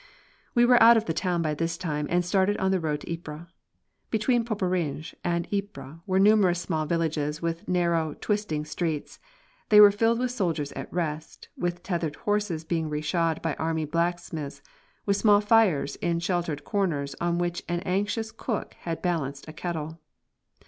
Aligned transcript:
We 0.55 0.65
were 0.65 0.81
out 0.81 0.97
of 0.97 1.05
the 1.05 1.13
town 1.13 1.43
by 1.43 1.53
this 1.53 1.77
time, 1.77 2.07
and 2.09 2.25
started 2.25 2.57
on 2.57 2.71
the 2.71 2.79
road 2.79 3.01
to 3.01 3.13
Ypres. 3.13 3.45
Between 4.09 4.43
Poperinghe 4.43 5.13
and 5.23 5.47
Ypres 5.53 5.99
were 6.07 6.17
numerous 6.17 6.59
small 6.59 6.87
villages 6.87 7.39
with 7.39 7.67
narrow, 7.67 8.15
twisting 8.15 8.65
streets. 8.65 9.19
They 9.69 9.79
were 9.79 9.91
filled 9.91 10.17
with 10.17 10.31
soldiers 10.31 10.71
at 10.71 10.91
rest, 10.91 11.49
with 11.55 11.83
tethered 11.83 12.15
horses 12.15 12.63
being 12.63 12.89
re 12.89 13.01
shod 13.01 13.43
by 13.43 13.53
army 13.59 13.85
blacksmiths, 13.85 14.63
with 15.05 15.17
small 15.17 15.39
fires 15.39 15.97
in 15.97 16.19
sheltered 16.19 16.63
corners 16.63 17.13
on 17.21 17.37
which 17.37 17.61
an 17.69 17.81
anxious 17.81 18.31
cook 18.31 18.73
had 18.79 19.03
balanced 19.03 19.47
a 19.47 19.53
kettle. 19.53 19.99